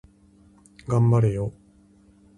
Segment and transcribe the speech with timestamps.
[0.87, 1.53] 頑張れよ